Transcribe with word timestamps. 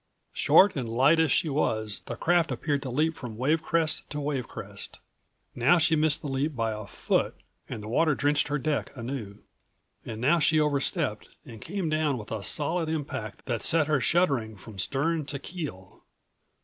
Short 0.33 0.75
and 0.75 0.89
light 0.89 1.19
as 1.19 1.31
she 1.31 1.47
was, 1.47 2.01
the 2.07 2.15
craft 2.15 2.51
appeared 2.51 2.81
to 2.81 2.89
leap 2.89 3.15
from 3.15 3.37
wave 3.37 3.61
crest 3.61 4.09
to 4.09 4.19
wave 4.19 4.47
crest. 4.47 4.97
Now 5.53 5.77
she 5.77 5.95
missed 5.95 6.23
the 6.23 6.27
leap 6.27 6.55
by 6.55 6.71
a 6.71 6.87
foot 6.87 7.35
and 7.69 7.83
the 7.83 7.87
water 7.87 8.15
drenched 8.15 8.47
her 8.47 8.57
deck 8.57 8.89
anew. 8.97 9.43
And 10.03 10.19
now 10.19 10.39
she 10.39 10.59
overstepped 10.59 11.29
and 11.45 11.61
came 11.61 11.87
down 11.87 12.17
with 12.17 12.31
a 12.31 12.41
solid 12.41 12.89
impact 12.89 13.45
that 13.45 13.61
set 13.61 13.85
her 13.85 14.01
shuddering 14.01 14.55
from 14.57 14.79
stern 14.79 15.23
to 15.25 15.37
keel. 15.37 16.01